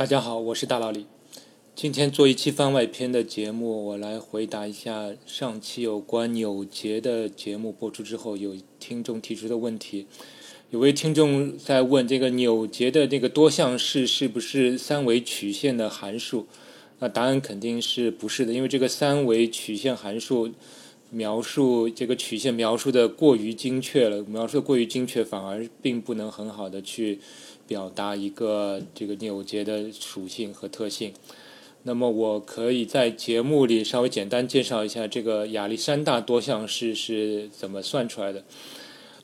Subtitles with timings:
[0.00, 1.04] 大家好，我是大老李。
[1.74, 10.06] 今天做一期番外篇的节目，我来回答一下上期有关扭结的节目播出之后，有听众提出的问题。
[10.70, 16.46] 有位听众在问，这个扭结的这个多项式是不是三维曲线的函数？
[17.00, 20.48] 那答案肯定是不是的，因为这个三维曲线函数
[21.10, 27.18] 描述这个曲线描述的过于精确了，描述的过于精确，反而并不能很好的去
[27.66, 31.12] 表达一个这个扭结的属性和特性。
[31.82, 38.44] 那么我可以在节目里稍微简单介绍一下这个亚历山大多项式是怎么算出来的。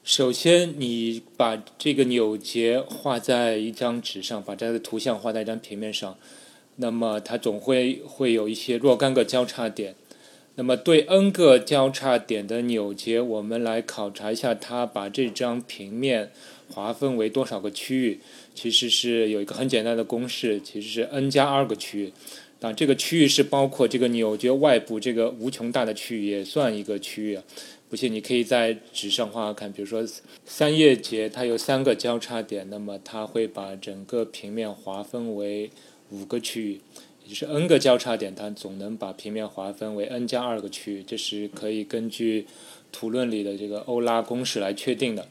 [0.03, 6.17] 首先，你把这个扭结画在一张纸上，把这个图像画在一张平面上，
[6.77, 9.95] 那么它总会会有一些若干个交叉点。
[10.57, 16.33] 那么对 n 个交叉点的扭结，我们来考察一下它把这张平面
[16.71, 18.21] 划分为多少个区域。
[18.55, 22.13] 其实是有一个很简单的公式，其实是 n 加二个区域。
[22.61, 27.39] 那，这个区域是包括这个扭结外部这个无穷大的区域，也算一个区域。
[27.91, 29.71] 不信，你可以在纸上画画看。
[29.71, 30.03] 比如说，
[30.47, 35.71] 三叶结它有三个交叉点，那么它会把整个平面划分为
[36.11, 36.81] 五个区域，
[37.29, 41.05] 就是 n 个交叉点，它总能把平面划分为 n 加二个区域。
[41.07, 42.47] 这是可以根据
[42.93, 45.29] 图论里的这个欧拉公式来确定的。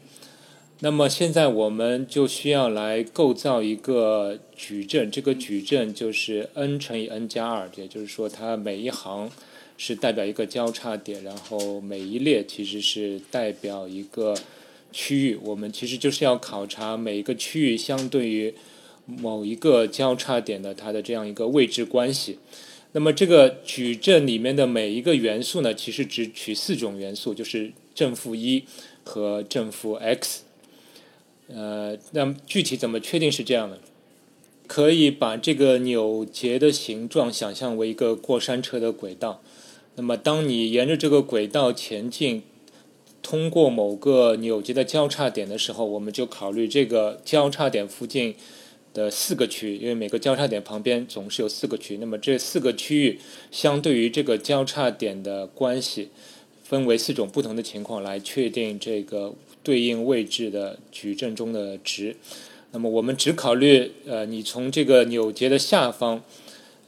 [0.80, 9.32] 那么现在我们就需要来构造一个矩阵，这个矩阵就是 n 乘以 n 加二，也就是说它每一行。
[9.78, 14.34] 是代表一个交叉点，然后每一列其实是代表一个
[14.94, 15.36] 区域。
[15.44, 18.54] 我们其实就是要考察每一个区域相对于
[19.06, 22.40] 某一个交叉点的它的这样一个位置关系。
[22.94, 28.64] 那么这个矩阵里面的每一个元素呢，其实只取四种元素，就是正负一
[29.04, 30.44] 和正负 x。
[31.48, 33.80] 呃，那么具体怎么确定是这样的？
[34.68, 39.42] 可以把这个扭结的形状想象为一个过山车的轨道。
[39.96, 42.42] 那么，当你沿着这个轨道前进，
[43.22, 48.34] 通过某个扭结的交叉点的时候，我们就考虑这个交叉点附近
[48.96, 51.98] 的四个区，因为每个交叉点旁边总是有四个区。
[51.98, 53.20] 那么这四个区域
[53.52, 56.10] 相对于这个交叉点的关系，
[56.64, 62.16] 分为四种不同的情况来确定这个对应位置的矩阵中的值。
[62.72, 66.24] 那么我们只考虑呃，你从这个扭结的下方，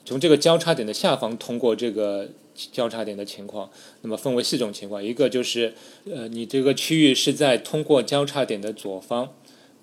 [0.04, 2.30] 从这个交叉点的下方通过这个。
[2.72, 3.70] 交叉点的情况，
[4.02, 5.76] 那么分为四种情况：一个就是，
[6.12, 9.28] 呃，你这个区域是在通过交叉点的左方；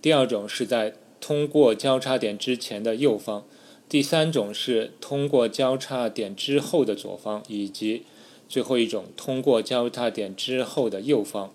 [0.02, 0.92] 第二种是在
[1.26, 3.44] 通过交叉点之前的右方；
[3.88, 8.02] 第三种是通过交叉点之后的左方；以及
[8.46, 11.54] 最后一种通过交叉点之后的右方。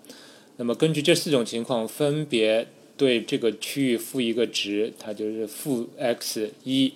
[0.56, 2.66] 那么根据这四种情况，分别
[2.96, 6.94] 对这个区域赋一个值，它就是负 x 一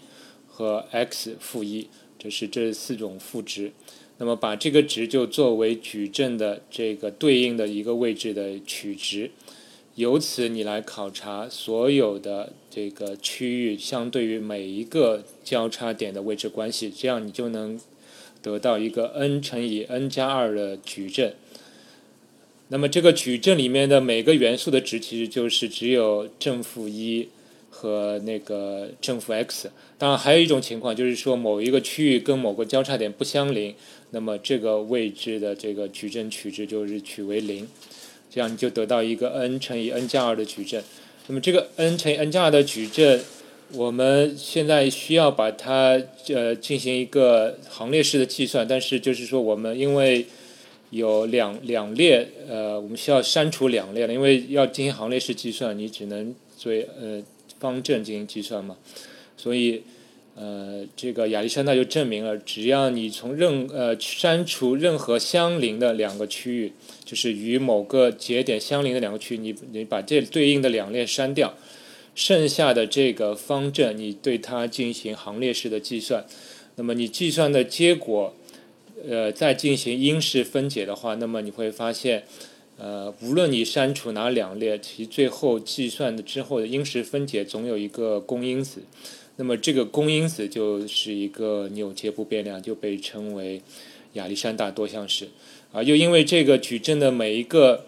[0.48, 1.86] 和 x 负一，
[2.18, 3.70] 这是这四种赋值。
[4.18, 9.30] 那么把这个值就作为矩阵的这个对应的一个位置的取值，
[9.94, 17.78] 由此你来考察所有的这个区域相对于每一个交叉点的位置关系，这样你就能
[18.42, 21.34] 得到一个 n 乘以 n 加二的矩阵。
[22.68, 27.28] 那么这个矩阵里面的每个元素的值其实就是只有正负一。
[27.76, 29.68] 和那个正负 x，
[29.98, 33.74] 当然还有一种情况，就是说某一个区域跟某个交叉点不相邻，
[34.10, 37.66] 那么这个位置的这个矩阵取值就是取为零，
[38.30, 40.84] 这样你就得到一个 n 乘以 n 加二的矩阵。
[41.26, 43.20] 那么这个 n 乘以 n 加二的矩阵，
[43.72, 50.26] 我们现在需要把它呃进行一个行列式的计算，但是就是说我们因为
[50.90, 57.22] 有两两列，呃，我们需要删除两列了，因为要进行行列式计算，你只能做呃。
[57.60, 58.76] 方阵进行计算嘛，
[59.38, 59.80] 所以，
[60.37, 66.72] 呃，这个亚历山大就证明了，只要你从任呃删除任何相邻的两个区域，
[67.05, 71.55] 就是与某个节点相邻的两个区域，你你把这对应的两列删掉，
[72.17, 76.27] 剩下的这个方阵你对它进行行列式的计算，
[76.75, 78.34] 那么你计算的结果，
[79.09, 82.25] 呃，再进行因式分解的话，那么你会发现。
[82.76, 88.82] 呃，无论你删除哪两列，其最后计算的之后的因式分解总有一个公因子，
[89.36, 93.62] 那么这个公因子就是一个扭结不变量，就被称为
[94.15, 95.28] 亚历山大多项式。
[95.72, 97.84] 啊，又因为这个矩阵的每一个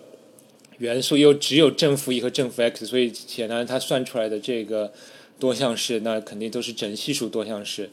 [0.79, 4.93] 元素又只有正负一和正负 x，所以显然它算出来的这个
[5.39, 7.91] 多项式，那肯定都是整系数多项式。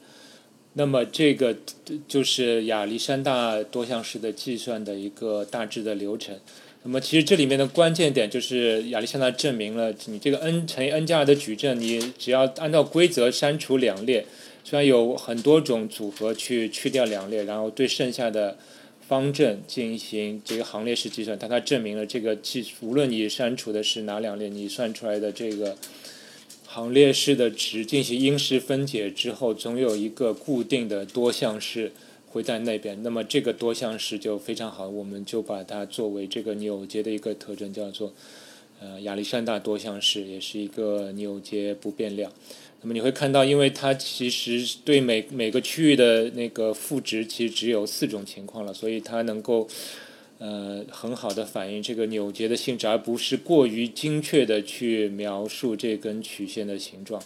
[0.74, 1.56] 那么这个
[2.08, 6.36] 就是亚历山大多项式的计算的一个大致的流程。
[6.86, 14.25] 那么其实这里面的关键点就是亚历山大证明了，你这个 n 乘以 n 加二的矩阵，你只要按照规则删除两列，
[14.64, 18.58] 虽然有很多种组合去去掉两列，然后对剩下的
[19.08, 25.78] 方阵进行这个行列式计算，但它证明了这个计，无论你删除的是哪两列，你算出来的这个
[26.74, 31.92] 行列式的值进行因式分解之后，总有一个固定的多项式。
[32.34, 38.12] 会在那边，那么这个多项式就非常好，我们就把它作为这个扭结的一个特征，叫做
[38.81, 42.31] 呃亚历山大多项式，也是一个扭结不变量。
[42.81, 49.68] 那么你会看到，因为它其实对每每个区域的那个赋值其实只有四种情况了，所以它能够
[50.44, 57.24] 呃很好的反映这个扭结的性质，而不是过于精确的去描述这根曲线的形状。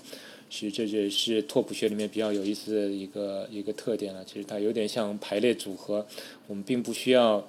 [0.50, 4.24] 其实这也是拓扑学里面比较有意思的一个一个特点了。
[4.24, 6.06] 其实它有点像排列组合，
[6.46, 7.46] 我们并不需要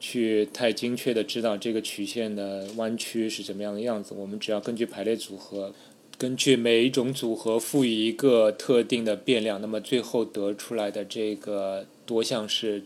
[0.00, 4.14] 去太精确的知道这个曲线的弯曲是怎么样的样子。
[4.16, 5.72] 我们只要根据排列组合，
[6.16, 12.82] 根据每一种组合赋予一个特定的变量，那么最后得出来的这个多项式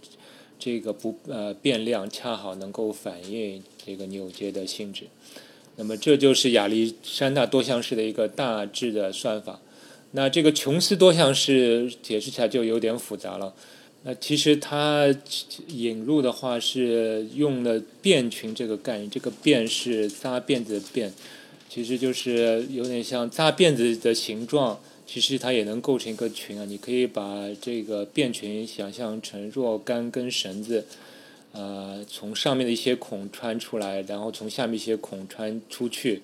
[0.58, 5.04] 这个不呃变量恰好能够反映这个扭结的性质。
[5.76, 9.60] 那么这就是亚历山大多项式的一个大致的算法。
[10.12, 13.54] 那这个琼斯多项式解释起来就有点复杂了。
[14.04, 15.06] 那其实它
[15.68, 21.10] 引入的话是用了变群这个概念，这个变是扎辫子的辫，
[21.68, 26.64] 其实就是有点像扎辫子的形状，其实它也能构成一个群啊。
[26.66, 30.84] 你可以把这个变群想象成若干根绳子。
[31.52, 36.20] 呃，从上面的一些孔穿出来，然后从下面一些孔穿出去。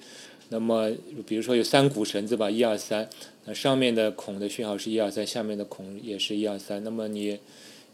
[0.50, 0.92] 那么，
[1.26, 3.08] 比如说有三股绳子吧，一二三，
[3.46, 6.84] 那上面的孔的序号是一二三，下面的孔也是一二三。
[6.84, 7.38] 那么你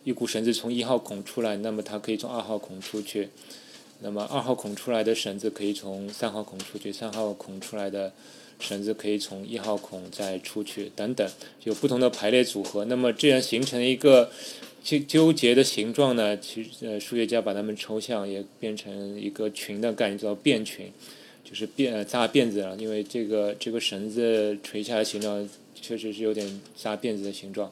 [0.03, 3.29] 一股绳子从一号孔出来，那么它可以从二号孔出去。
[4.01, 8.13] 那么二号孔出来的绳子可以从三号孔出去，三号孔出来的
[8.61, 11.29] 绳子可以从一号孔再出去，等等，
[11.65, 12.85] 有不同的排列组合。
[12.85, 14.31] 那么这样形成一个。
[14.83, 16.35] 纠纠结的形状呢？
[16.39, 20.91] 其实呃，数学家把它们抽象，也变成一个群的概念，叫变群，
[21.45, 22.75] 就是辫扎辫子了。
[22.79, 25.47] 因为这个这个绳子垂下来形状，
[25.79, 27.71] 确实是有点扎辫子的形状，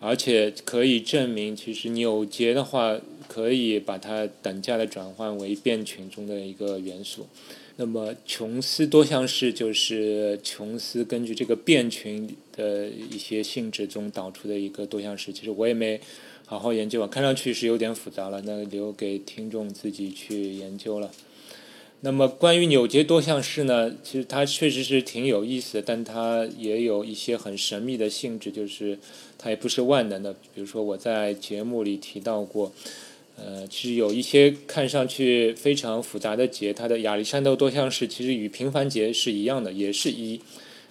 [0.00, 2.98] 而且可以证明，其实扭结的话，
[3.28, 7.28] 可以把它等价的转换为变群中的一个元素。
[7.76, 15.32] 那么琼斯多项式就是琼斯根据这个变群的一些性质中导出的一个多项式。
[15.32, 15.98] 其实我也没
[16.44, 21.10] 好好研究啊，看上去是有点复杂了，那留给听众自己去研究了。
[22.02, 28.98] 那么关于纽结多项式呢，其实它确实是挺有意思的，但它也有一些很神秘的性质，就是
[29.38, 30.34] 它也不是万能的。
[30.34, 32.70] 比如说我在节目里提到过。
[33.44, 40.40] 呃，其实有一些看上去非常复杂的节，它的亚历山大多项式其实与平凡节是一样的，也是一，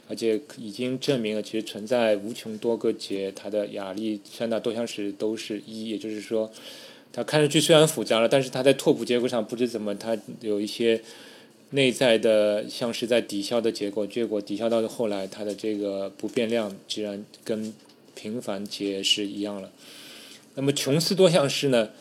[0.10, 6.52] 而且已经证明了其实存在无穷多个节，它的亚历山大多项式都是一，也就是说，
[7.14, 11.02] 它看上去虽然复杂了，但是它在拓扑结构上不知怎么它有一些
[11.70, 17.74] 内在的像是在抵消的结构，结果抵消到后来它的这个不变量居然跟
[18.14, 19.72] 平凡节是一样了。
[20.56, 21.92] 那么琼斯多项式呢？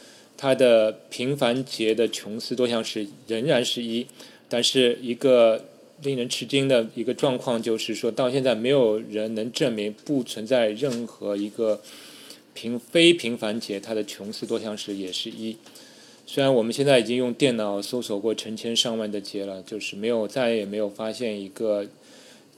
[0.42, 4.06] 它的平凡节的琼斯多项式仍然是一，
[4.48, 5.66] 但是一个
[6.02, 11.82] 令人吃惊的一个状况就是说到现在没有人能证明不存在任何一个
[12.54, 15.58] 平非平凡节它的琼斯多项式也是一。
[16.26, 21.86] 虽然我们现在已经用电脑搜索过成千上万的节了，就是没有再也没有发现一个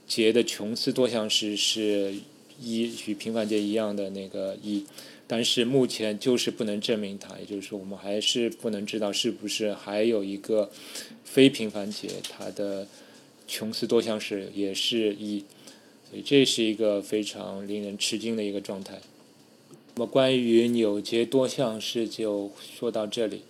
[0.07, 2.15] 节的琼斯多项式是
[2.61, 4.85] 一与平凡节一样的那个一。
[5.33, 10.71] 但是目前就是不能证明它，也就是说，我们还是不能知道是不是还有一个
[11.25, 12.87] 非平凡节，它的
[13.49, 15.43] 琼斯多项式也是一，
[16.11, 19.01] 所以这是一个非常令人吃惊的一个状态。
[19.95, 23.41] 那么关于纽结多项式就说到这里。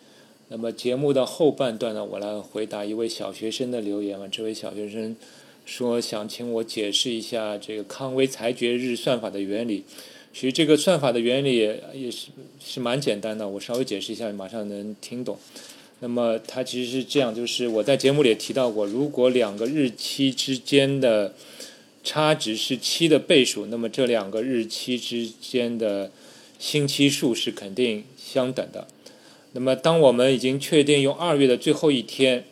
[0.51, 4.29] 那么节目的后半段呢，我来回答一位小学生的留言嘛。
[4.29, 5.17] 这位小学生
[5.65, 9.83] 说想请我解释一下这个康威裁决日算法的原理。
[10.33, 12.29] 其实这个算法的原理也是
[12.65, 15.39] 是蛮简单的，我稍微解释一下，马上能听懂。
[16.01, 21.35] 那么它其实是这样，就是我在节目里也提到过，如果两个日期之间的
[22.03, 26.11] 差值是七的倍数，那么这两个日期之间的
[26.59, 28.89] 星期数是肯定相等的。
[29.53, 32.45] 那么当我们已经确定用二月的最后一天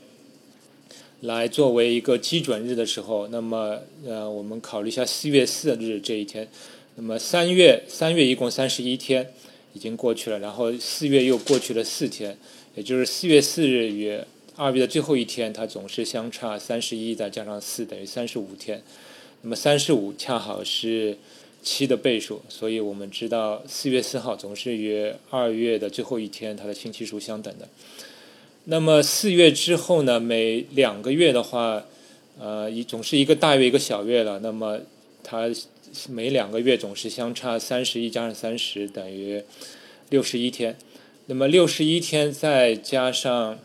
[1.22, 6.46] 来作为一个基准日的时候，那么呃，我们考虑一下四月四日这一天。
[7.00, 9.33] 那么三月三月一共三十一天
[9.73, 12.37] 已经过去了，然后四月又过去了四天，
[12.75, 14.21] 也就是四月四日与
[14.54, 18.83] 二月的最后一天，它总是相差三十一，再加上四等于三十五天。
[19.40, 21.16] 那么三十五恰好是
[21.62, 27.66] 七的倍数，所以我们知道四月四号总是与二月的最后一天它的星期数相等的。
[28.64, 30.21] 那么四月之后呢？
[30.21, 31.83] 每两个月的话，
[32.38, 34.40] 呃，一总是一个大月一个小月了。
[34.40, 34.78] 那么
[35.25, 35.49] 它
[36.09, 39.42] 每两个月总是相差三十一加上三十等于
[40.09, 40.76] 六十一天。
[41.26, 43.59] 那么六十一天再加上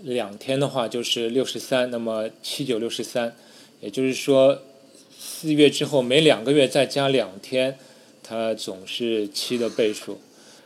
[0.00, 1.90] 两天的话，就是六十三。
[1.90, 3.34] 那么七九六十三。
[3.80, 4.62] 也就是说，
[5.18, 7.76] 四月之后每两个月再加两天，
[8.22, 10.20] 它总是七的倍数。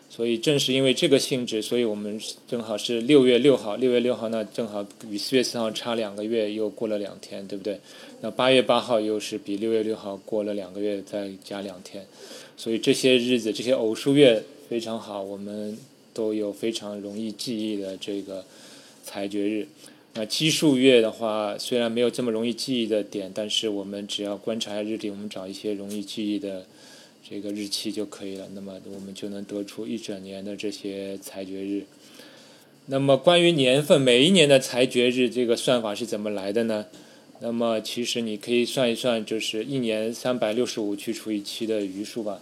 [0.08, 7.78] 所以正是因为这个性质，所以我们正好是六月六号，六月六号呢正好与四月四号差两个月，又过了两天，对不对？
[8.22, 12.06] 那八月八号又是比六月六号过了两个月，再加两天。
[12.56, 15.76] 所以这些日子，这些偶数月非常好，我们
[16.14, 18.44] 都有非常容易记忆的这个
[19.04, 19.68] 裁决日。
[20.14, 26.64] 那奇数月的话，虽然没有这么容易记忆的点，但是我们只要观察日历，我们找一些容易记忆的
[27.28, 28.46] 这个日期就可以了。
[28.54, 31.84] 那么我们就能得出一整年的这些裁决日。
[32.86, 36.86] 那么关于年份，每一年的裁决日这个算法是怎么来的呢？
[37.40, 42.40] 那么其实你可以算一算，就是一年三百六十五去除以七的余数吧。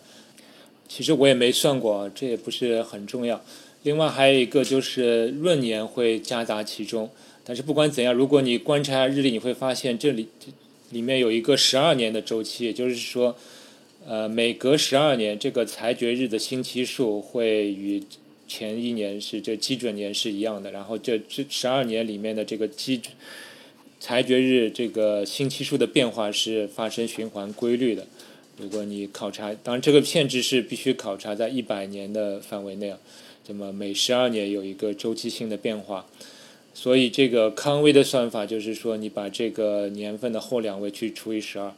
[0.87, 3.43] 其实我也没算过，这也不是很重要。
[3.85, 7.11] 另外还有一个就是闰年会夹杂其中。
[7.43, 10.29] 但是不管怎样，如果你观察日历，你会发现这里
[10.91, 13.37] 里面有一个十二年的周期，也就是说，
[14.07, 18.03] 呃，每隔十二年，这个裁决日的星期数会与
[18.47, 20.71] 前一年是这基准年是一样的。
[20.71, 23.01] 然后这这十二年里面的这个基
[23.99, 28.07] 裁决日这个星期数的变化是发生循环规律的。
[28.59, 32.99] 如果你考察，当然这个限制是必须考察在一百年的范围内啊。
[33.47, 36.07] 那么每十二年有一个周期性的变化。
[36.75, 41.73] 所以这个康威的算法就是说，你把这个年份的后两位去除以十二，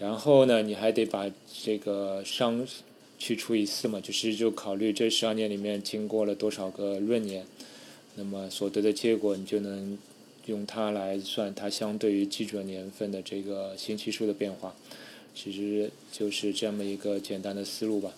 [0.00, 1.30] 然后呢，你还得把
[1.62, 2.66] 这个商
[3.18, 7.46] 去除以四嘛，就是就考虑这十二年里面经过了多少个闰年，
[8.16, 9.96] 那么所得的结果你就能
[10.46, 14.74] 用它来算它相对于基准年份的这个星期数的变化，
[15.34, 18.10] 其实就是这么一个简单的思路吧。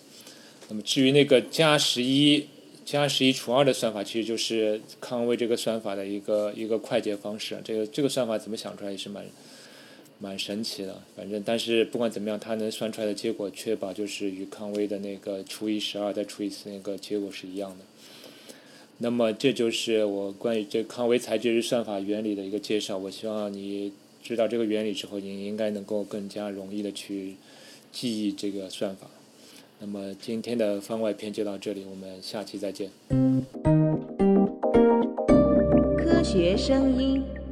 [0.69, 2.47] 那么至于那个加十一。
[2.85, 7.57] 加十一除二的算法其实就是康威这个算法的一个一个快捷方式。
[7.63, 9.23] 这个这个算法怎么想出来也是蛮
[10.23, 11.01] 蛮神奇的。
[11.17, 17.83] 反正但是不管怎么样，它能算出来的结果确保就是与康威的那个除以十二再除以四那个结果是一样的。
[18.99, 22.97] 那么这就是我关于这康威裁决算法原理的一个介绍。
[22.97, 23.91] 我希望你
[24.23, 27.35] 知道这个原理之后，你应该能够更加容易的去
[27.91, 29.07] 记忆这个算法。
[29.79, 32.89] 那么今天的番外篇就到这里，我们下期再见。
[35.97, 37.42] 科学声音。